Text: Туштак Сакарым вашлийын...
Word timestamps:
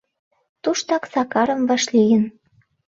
Туштак 0.63 1.03
Сакарым 1.13 1.61
вашлийын... 1.69 2.23